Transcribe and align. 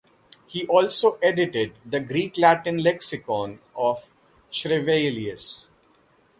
He 0.47 0.65
also 0.65 1.19
edited 1.21 1.73
the 1.85 1.99
Greek-Latin 1.99 2.79
Lexicon 2.79 3.59
of 3.75 4.09
Schrevelius. 4.51 5.67